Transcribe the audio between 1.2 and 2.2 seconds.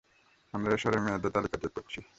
তালিকা চেক করেছি।